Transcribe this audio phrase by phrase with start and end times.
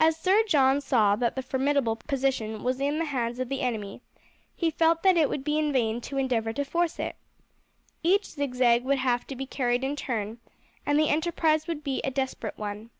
[0.00, 4.00] As Sir John saw that the formidable position was in the hands of the enemy
[4.56, 7.14] he felt that it would be in vain to endeavour to force it.
[8.02, 10.40] Each zigzag would have to be carried in turn,
[10.84, 12.90] and the enterprise would be a desperate one.